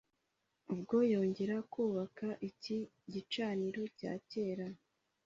Ubwo 0.73 0.95
yongeraga 1.13 1.63
kubaka 1.73 2.27
iki 2.49 2.77
gicaniro 3.13 3.81
cya 3.99 4.13
kera 4.29 4.67